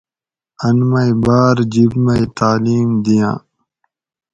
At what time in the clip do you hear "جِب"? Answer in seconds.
1.71-1.91